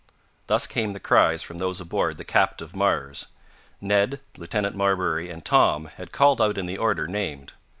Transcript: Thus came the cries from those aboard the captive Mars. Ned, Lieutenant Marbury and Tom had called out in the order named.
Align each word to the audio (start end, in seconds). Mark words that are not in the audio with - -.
Thus 0.47 0.65
came 0.65 0.93
the 0.93 0.99
cries 0.99 1.43
from 1.43 1.59
those 1.59 1.79
aboard 1.79 2.17
the 2.17 2.23
captive 2.23 2.75
Mars. 2.75 3.27
Ned, 3.79 4.19
Lieutenant 4.35 4.75
Marbury 4.75 5.29
and 5.29 5.45
Tom 5.45 5.91
had 5.97 6.11
called 6.11 6.41
out 6.41 6.57
in 6.57 6.65
the 6.65 6.79
order 6.79 7.05
named. 7.05 7.53